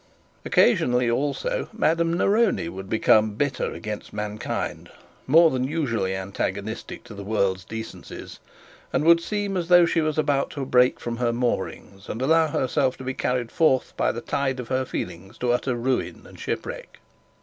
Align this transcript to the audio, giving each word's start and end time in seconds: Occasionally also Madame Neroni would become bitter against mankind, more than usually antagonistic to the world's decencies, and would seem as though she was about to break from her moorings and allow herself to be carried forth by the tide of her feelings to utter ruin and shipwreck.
Occasionally 0.43 1.11
also 1.11 1.69
Madame 1.71 2.11
Neroni 2.17 2.67
would 2.69 2.89
become 2.89 3.35
bitter 3.35 3.71
against 3.71 4.11
mankind, 4.13 4.89
more 5.27 5.51
than 5.51 5.63
usually 5.63 6.15
antagonistic 6.15 7.03
to 7.03 7.13
the 7.13 7.23
world's 7.23 7.63
decencies, 7.63 8.39
and 8.91 9.03
would 9.03 9.21
seem 9.21 9.55
as 9.55 9.67
though 9.67 9.85
she 9.85 10.01
was 10.01 10.17
about 10.17 10.49
to 10.49 10.65
break 10.65 10.99
from 10.99 11.17
her 11.17 11.31
moorings 11.31 12.09
and 12.09 12.19
allow 12.19 12.47
herself 12.47 12.97
to 12.97 13.03
be 13.03 13.13
carried 13.13 13.51
forth 13.51 13.93
by 13.95 14.11
the 14.11 14.21
tide 14.21 14.59
of 14.59 14.69
her 14.69 14.85
feelings 14.85 15.37
to 15.37 15.51
utter 15.51 15.75
ruin 15.75 16.25
and 16.25 16.39
shipwreck. 16.39 16.97